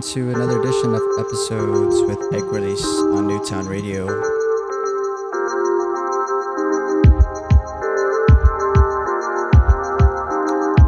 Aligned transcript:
Into 0.00 0.30
another 0.30 0.58
edition 0.58 0.94
of 0.94 1.02
episodes 1.18 2.00
with 2.08 2.18
Ike 2.32 2.50
Release 2.50 2.82
on 3.12 3.26
Newtown 3.26 3.66
Radio. 3.66 4.06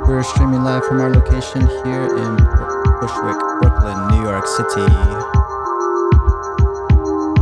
We're 0.09 0.23
streaming 0.23 0.65
live 0.65 0.87
from 0.87 1.03
our 1.03 1.11
location 1.11 1.61
here 1.61 2.07
in 2.17 2.37
Bushwick, 3.01 3.37
Brooklyn, 3.61 4.09
New 4.09 4.23
York 4.23 4.47
City. 4.47 4.89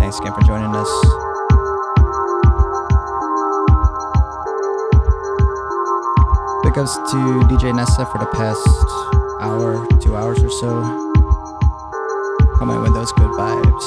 Thanks 0.00 0.18
again 0.18 0.34
for 0.34 0.42
joining 0.42 0.74
us. 0.74 0.90
Big 6.64 6.76
ups 6.76 6.96
to 7.12 7.46
DJ 7.46 7.72
Nessa 7.72 8.06
for 8.06 8.18
the 8.18 8.28
past 8.32 8.66
hour, 9.40 9.86
two 10.00 10.16
hours 10.16 10.42
or 10.42 10.50
so. 10.50 11.09
Coming 12.60 12.82
with 12.82 12.92
those 12.92 13.10
good 13.12 13.30
vibes. 13.30 13.84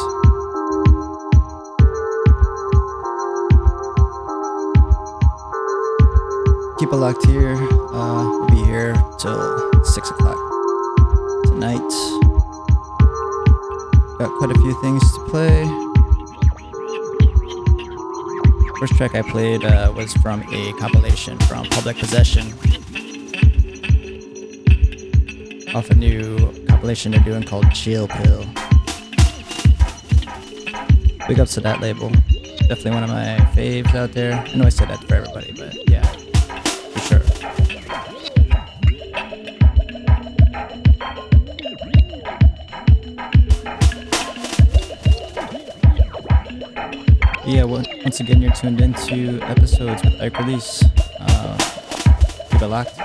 Keep 6.79 6.91
it 6.91 6.95
locked 6.95 7.23
here. 7.27 7.53
Uh, 7.93 8.23
we'll 8.27 8.47
be 8.47 8.63
here 8.63 8.95
till 9.19 9.83
6 9.83 10.09
o'clock 10.09 10.37
tonight. 11.45 11.77
Got 14.17 14.35
quite 14.39 14.49
a 14.49 14.59
few 14.59 14.81
things 14.81 15.03
to 15.13 15.19
play. 15.29 15.65
First 18.79 18.95
track 18.95 19.13
I 19.13 19.21
played 19.21 19.63
uh, 19.63 19.93
was 19.95 20.13
from 20.13 20.41
a 20.51 20.73
compilation 20.79 21.37
from 21.41 21.67
Public 21.67 21.97
Possession. 21.99 22.47
Off 25.75 25.91
a 25.91 25.95
new 25.95 26.51
compilation 26.67 27.11
they're 27.11 27.21
doing 27.23 27.43
called 27.43 27.71
Chill 27.71 28.07
Pill. 28.07 28.45
Big 31.33 31.39
ups 31.39 31.55
to 31.55 31.61
that 31.61 31.81
label. 31.81 32.11
Definitely 32.69 32.91
one 32.91 33.03
of 33.05 33.09
my 33.09 33.37
faves 33.55 33.95
out 33.95 34.11
there. 34.11 34.33
I 34.33 34.53
know 34.53 34.65
I 34.65 34.69
said 34.69 34.87
that 34.89 35.03
for 35.07 35.15
everybody, 35.15 35.51
but 35.51 35.89
yeah, 35.89 36.03
for 36.91 36.99
sure. 36.99 37.21
Yeah, 47.47 47.63
well, 47.63 47.83
once 48.03 48.19
again, 48.19 48.39
you're 48.39 48.51
tuned 48.51 48.79
into 48.79 49.41
episodes 49.41 50.03
with 50.03 50.21
Ike 50.21 50.37
Release. 50.37 50.83
Uh, 51.19 51.57
keep 52.51 52.61
it 52.61 52.67
locked. 52.67 53.02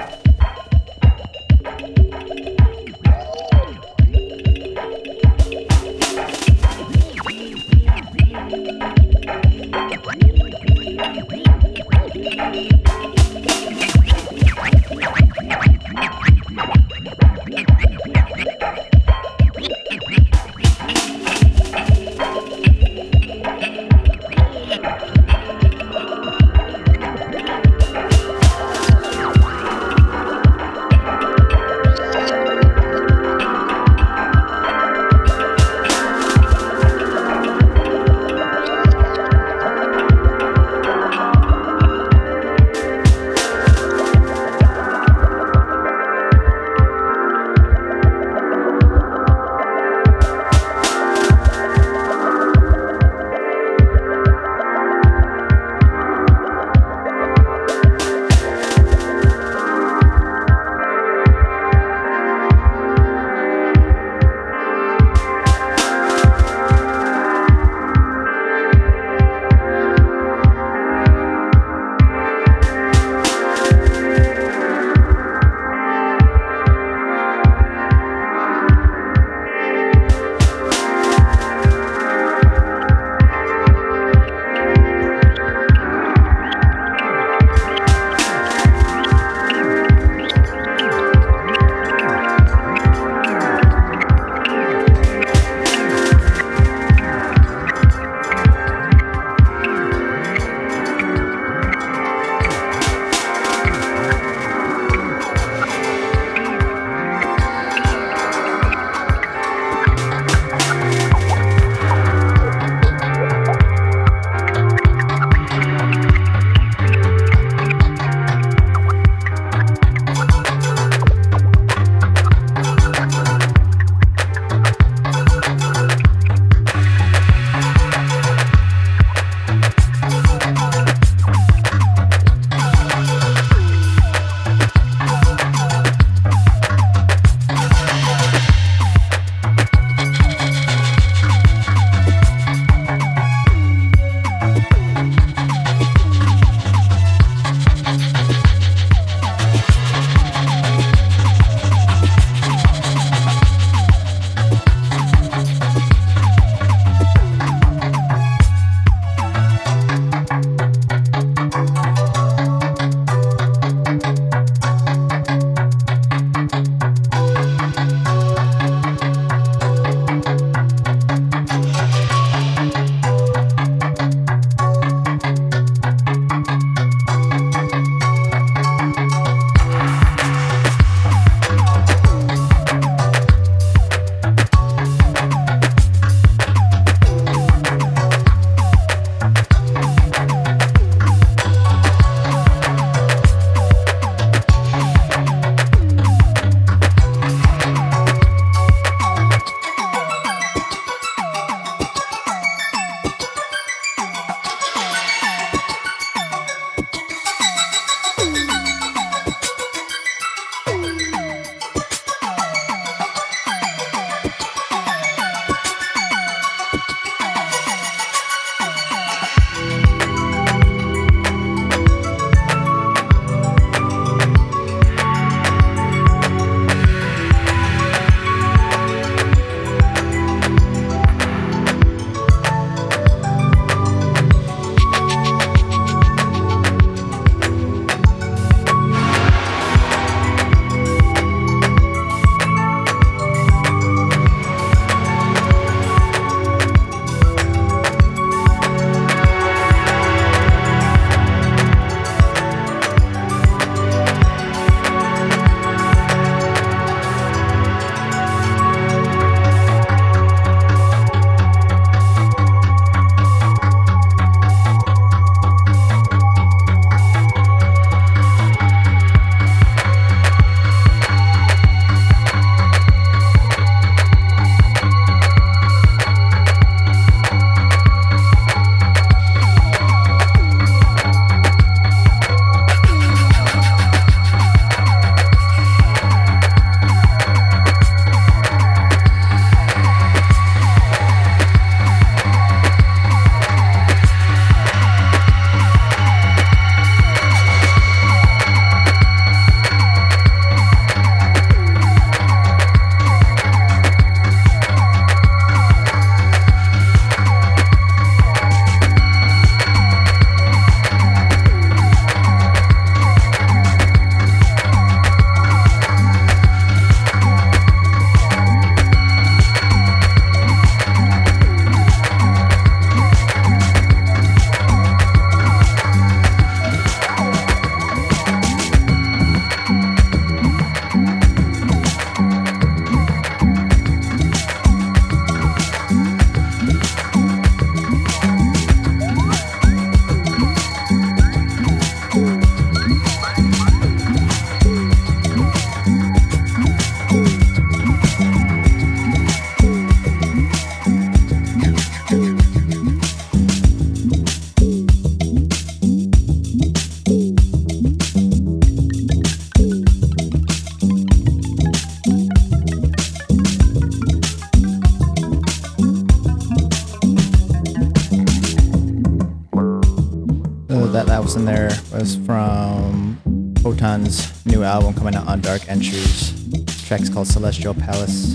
Entries. 375.69 376.51
The 376.51 376.85
track's 376.87 377.09
called 377.09 377.27
Celestial 377.27 377.75
Palace. 377.75 378.35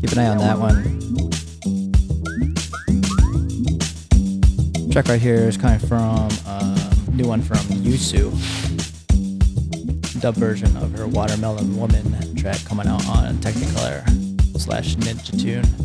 Keep 0.00 0.12
an 0.12 0.18
eye 0.18 0.28
on 0.28 0.38
that 0.38 0.58
one. 0.58 0.94
track 4.94 5.08
right 5.08 5.20
here 5.20 5.48
is 5.48 5.56
coming 5.56 5.80
from 5.80 6.28
um, 6.46 6.76
new 7.16 7.26
one 7.26 7.42
from 7.42 7.58
Yu 7.82 7.96
Su. 7.96 8.30
Dub 10.20 10.36
version 10.36 10.76
of 10.76 10.96
her 10.96 11.08
Watermelon 11.08 11.76
Woman 11.76 12.36
track 12.36 12.64
coming 12.64 12.86
out 12.86 13.04
on 13.08 13.36
Technicolour 13.38 14.04
slash 14.56 14.94
Ninja 14.94 15.36
Tune. 15.42 15.83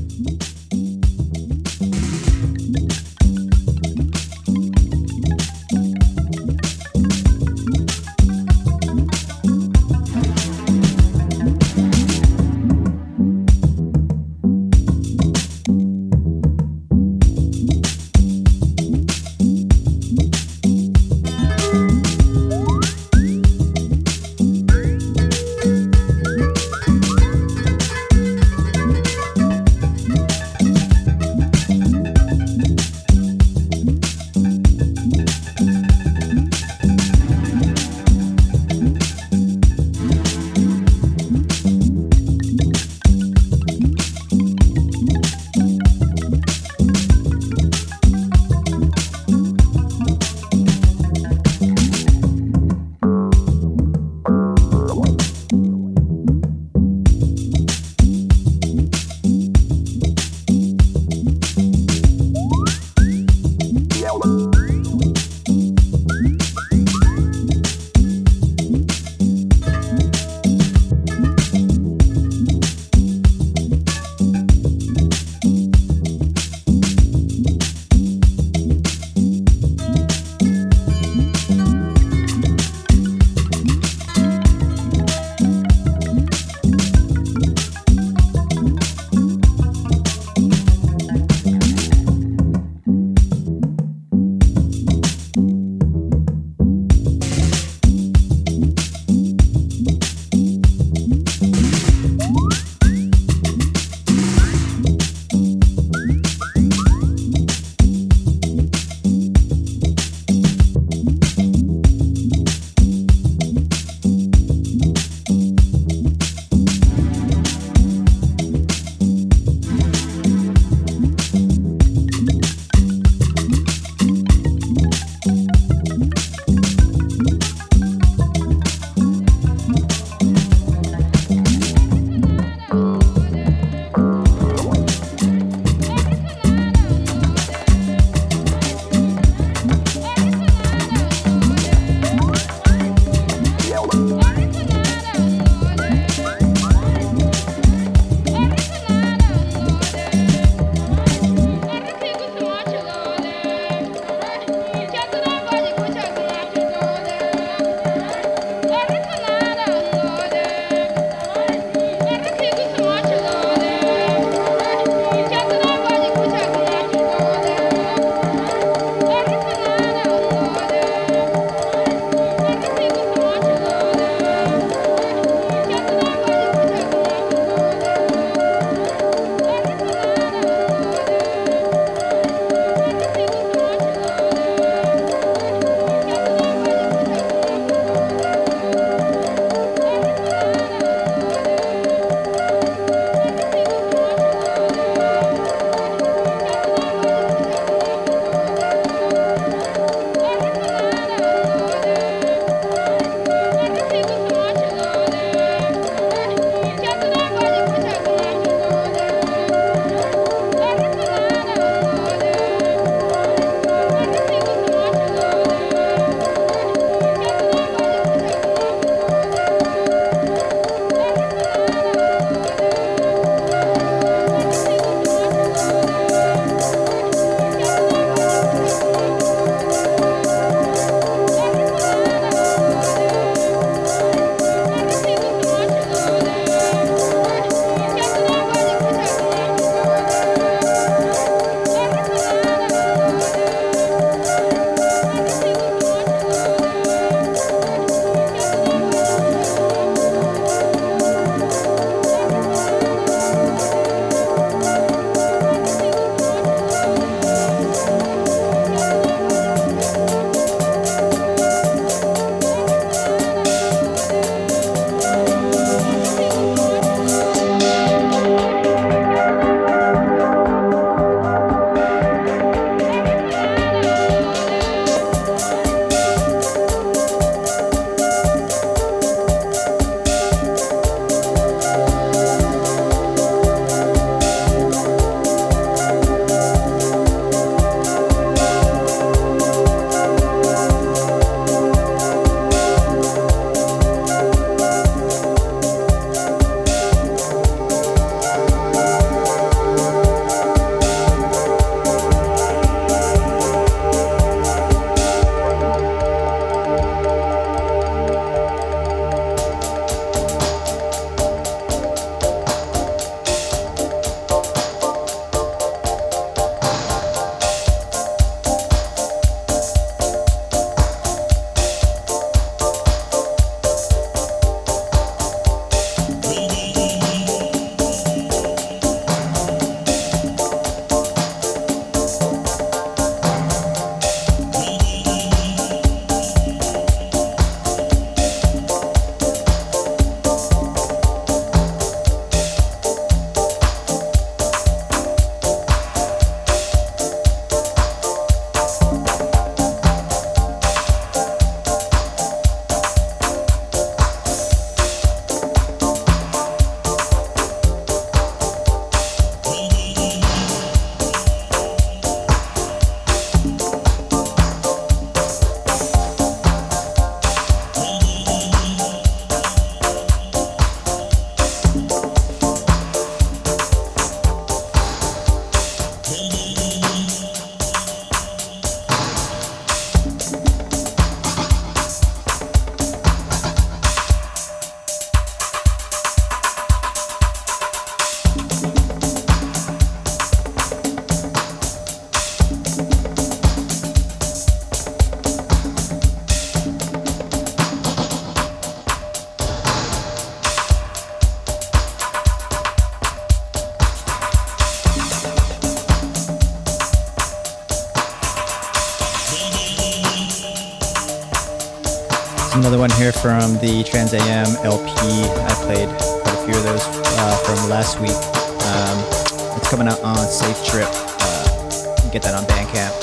Another 413.09 413.29
one 413.29 413.49
here 413.49 413.51
from 413.51 413.57
the 413.59 413.83
Trans 413.83 414.13
AM 414.13 414.47
LP. 414.65 414.91
I 414.93 415.53
played 415.65 415.89
quite 416.21 416.35
a 416.35 416.45
few 416.45 416.55
of 416.55 416.63
those 416.63 416.83
uh, 416.85 417.37
from 417.45 417.69
last 417.69 417.99
week. 417.99 418.11
Um, 418.11 419.57
it's 419.57 419.69
coming 419.69 419.87
out 419.87 420.01
on 420.01 420.17
Safe 420.17 420.65
Trip. 420.65 420.89
Uh, 420.91 422.09
get 422.11 422.21
that 422.23 422.35
on 422.35 422.43
Bandcamp. 422.45 422.93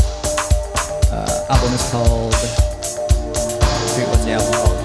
Uh, 1.12 1.52
album 1.52 1.72
is 1.72 1.90
called. 1.90 2.34
What's 4.08 4.24
the 4.24 4.32
album 4.32 4.52
called? 4.52 4.76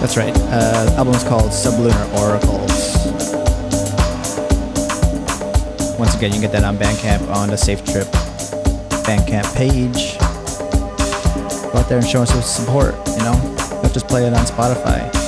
That's 0.00 0.16
right. 0.16 0.36
Uh, 0.36 0.94
album 0.98 1.14
is 1.14 1.24
called 1.24 1.52
Sublunar 1.52 2.12
Oracles. 2.20 2.91
Once 6.02 6.16
again, 6.16 6.32
you 6.32 6.40
can 6.40 6.50
get 6.50 6.50
that 6.50 6.64
on 6.64 6.76
Bandcamp 6.76 7.32
on 7.32 7.48
the 7.48 7.56
Safe 7.56 7.78
Trip 7.84 8.08
Bandcamp 9.06 9.54
page. 9.54 10.18
Go 11.72 11.78
out 11.78 11.88
there 11.88 11.98
and 11.98 12.04
show 12.04 12.22
us 12.22 12.30
some 12.32 12.42
support, 12.42 12.96
you 13.16 13.22
know? 13.22 13.56
Don't 13.80 13.94
just 13.94 14.08
play 14.08 14.26
it 14.26 14.34
on 14.34 14.44
Spotify. 14.44 15.21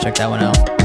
Check 0.00 0.14
that 0.14 0.30
one 0.30 0.40
out. 0.42 0.79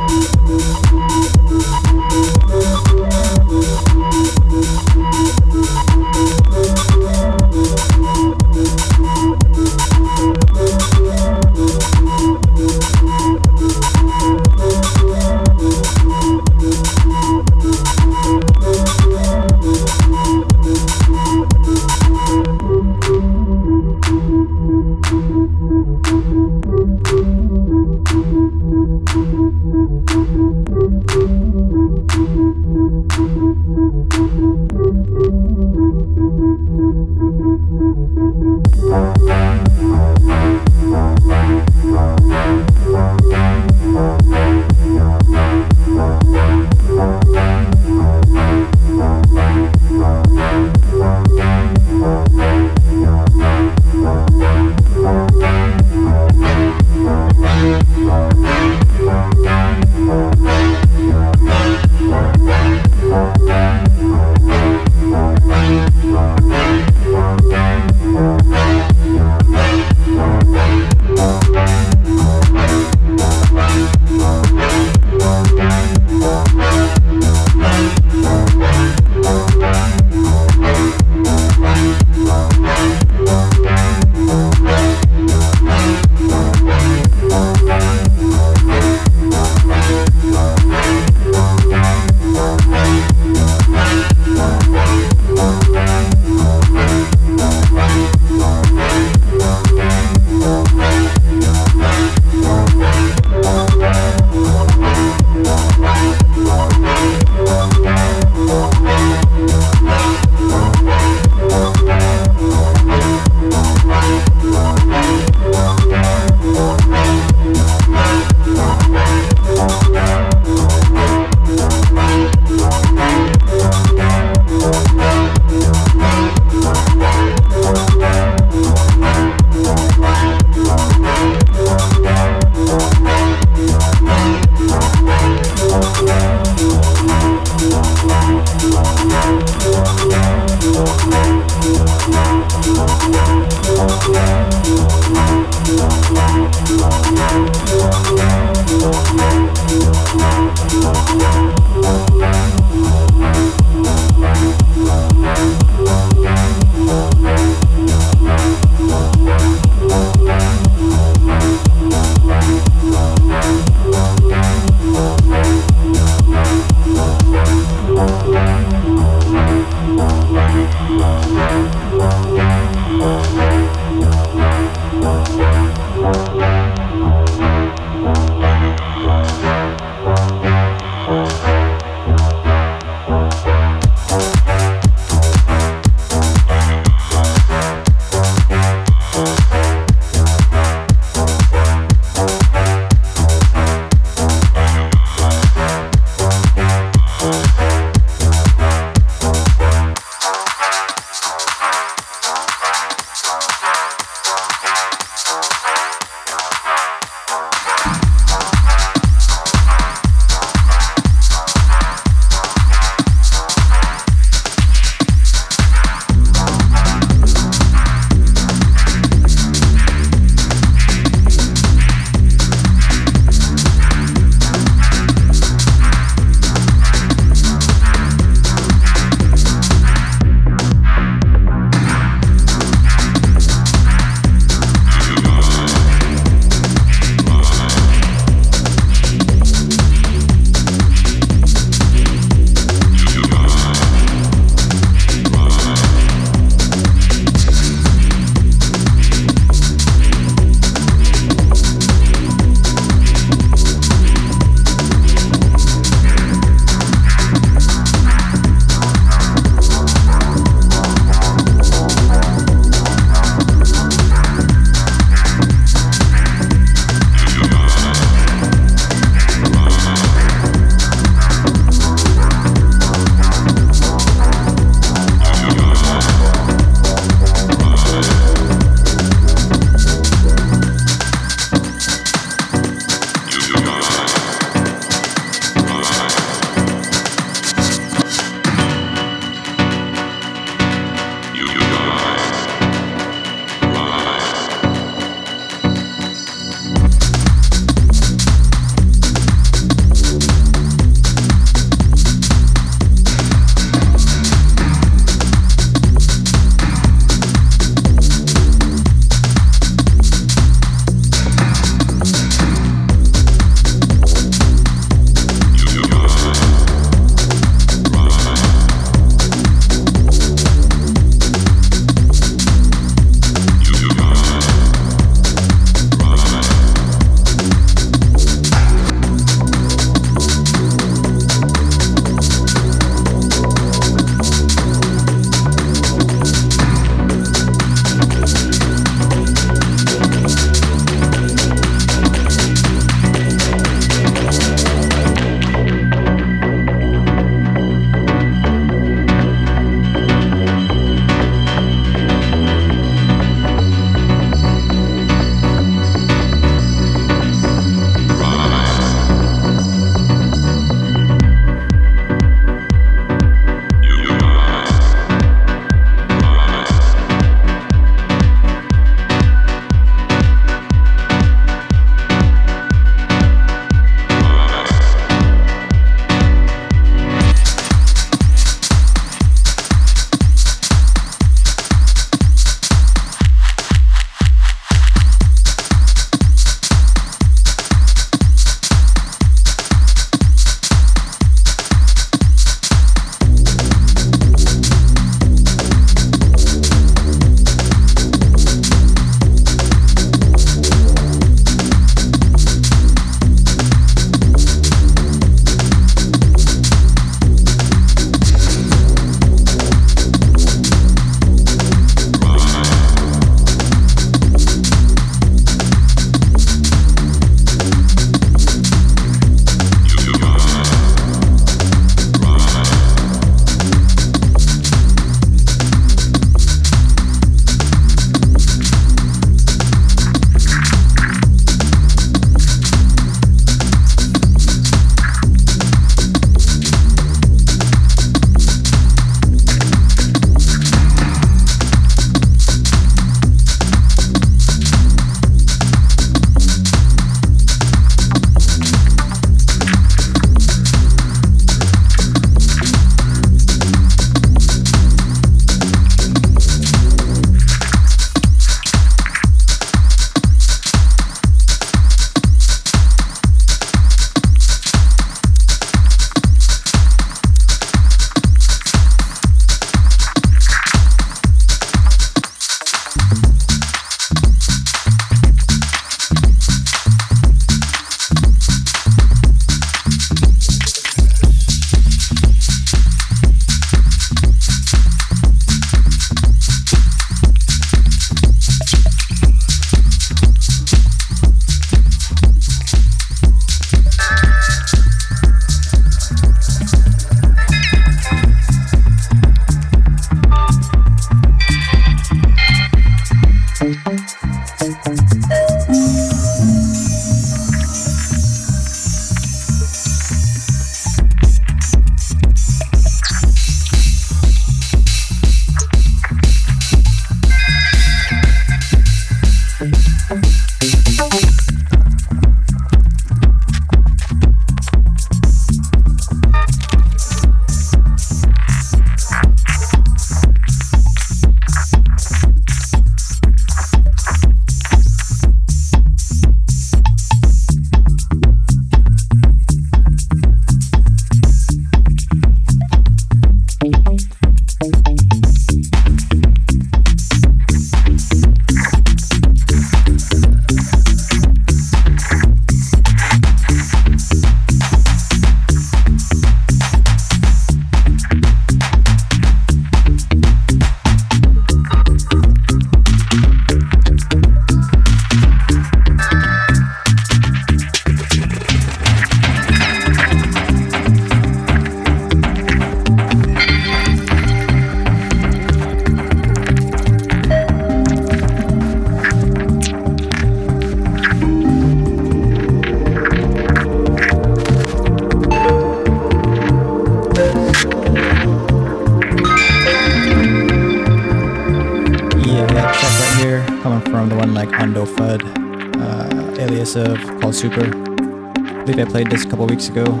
Weeks 599.60 599.68
ago. 599.68 600.00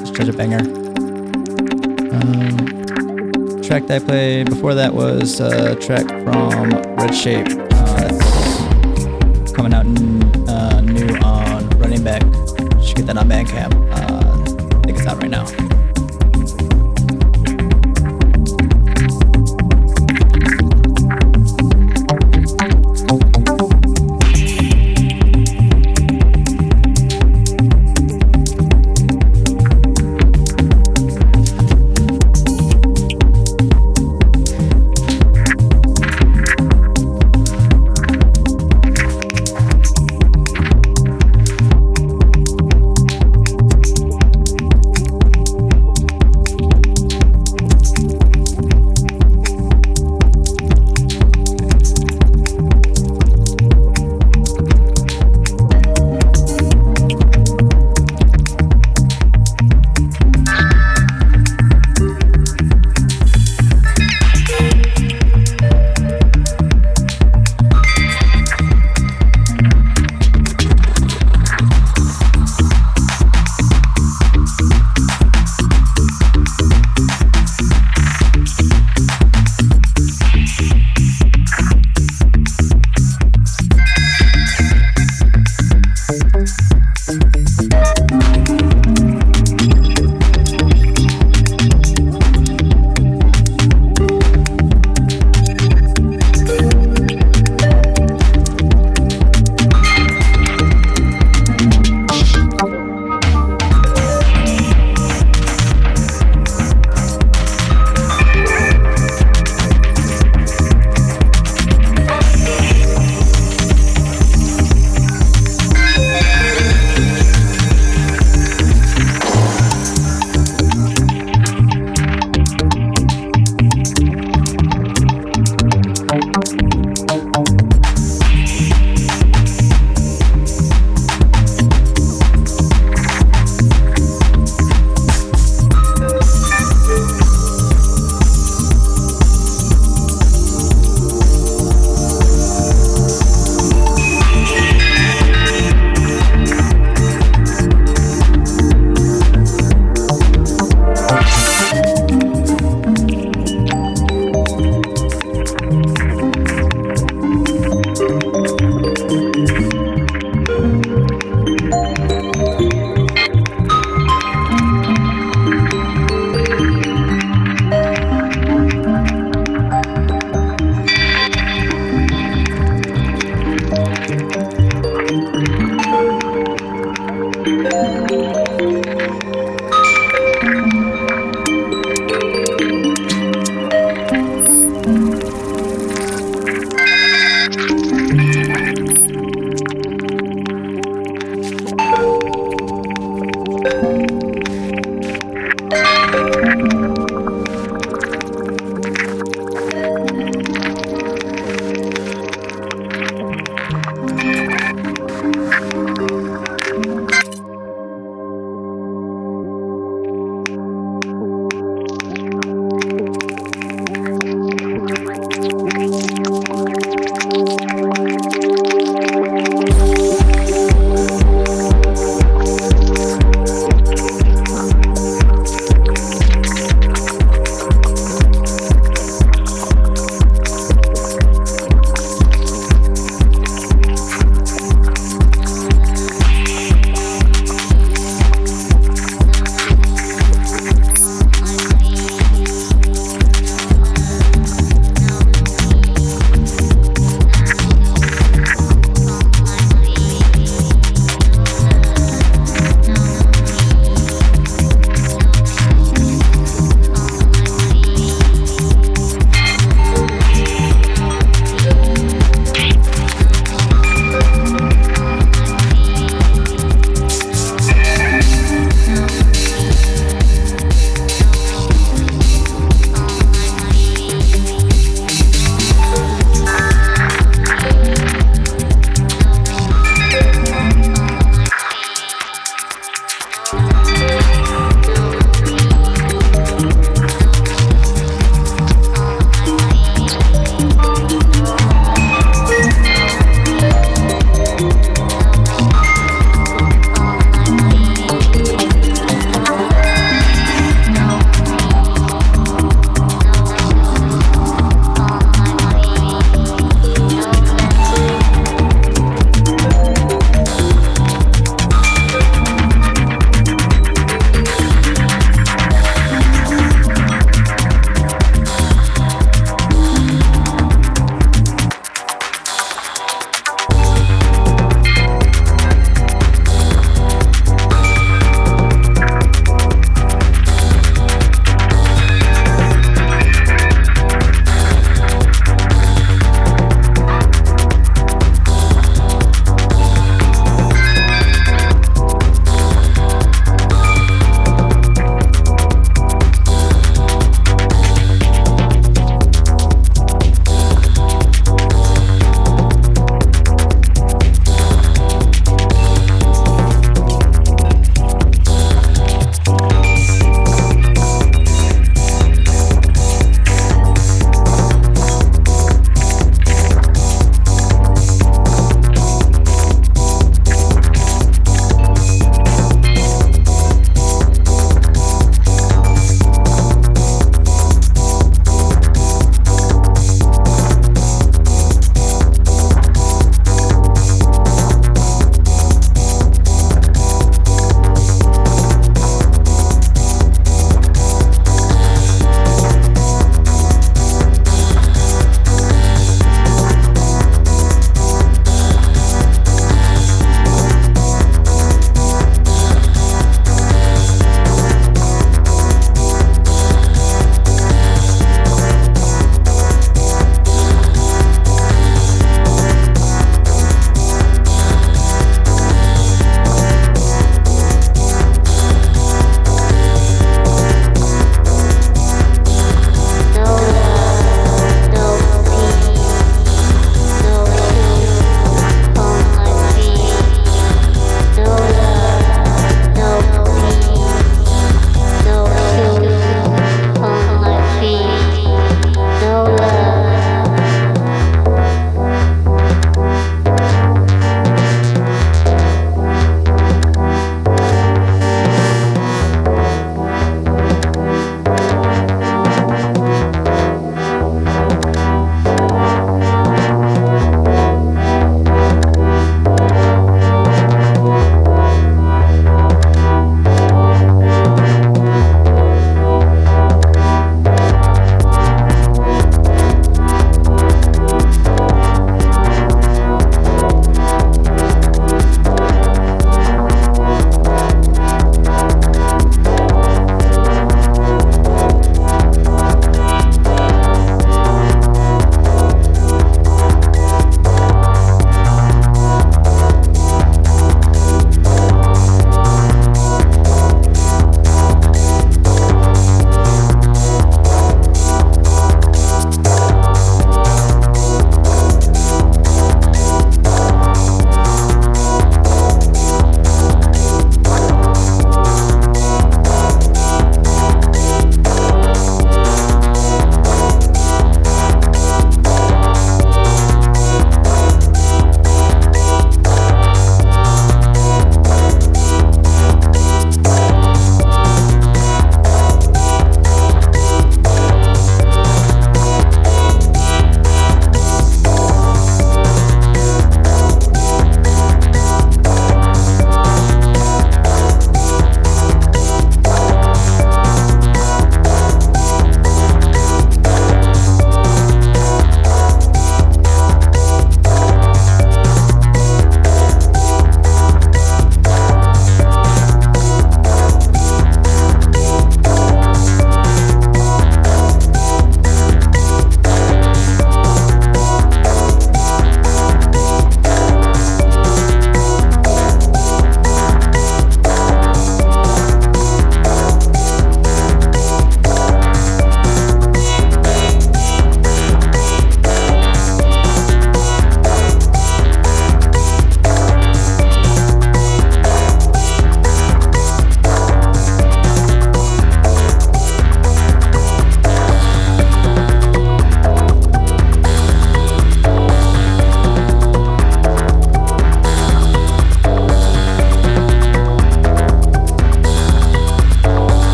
It's 0.00 0.16
such 0.16 0.28
a 0.28 0.32
banger. 0.32 0.60
Um, 2.10 2.56
track 3.62 3.86
that 3.88 4.00
I 4.00 4.04
played 4.06 4.48
before 4.48 4.72
that 4.72 4.94
was 4.94 5.40
a 5.40 5.74
track 5.76 6.06
from 6.06 6.70
Redshape. 6.96 7.50
Uh, 7.70 8.08
that's 9.34 9.52
coming 9.52 9.74
out 9.74 9.84
n- 9.84 10.48
uh, 10.48 10.80
new 10.80 11.14
on 11.18 11.68
Running 11.78 12.02
Back. 12.02 12.22
You 12.22 12.82
should 12.86 12.96
get 12.96 13.06
that 13.08 13.18
on 13.18 13.28
Bandcamp. 13.28 13.74
Uh, 13.92 14.78
I 14.78 14.80
think 14.86 14.96
it's 14.96 15.06
out 15.06 15.20
right 15.22 15.30
now. 15.30 15.77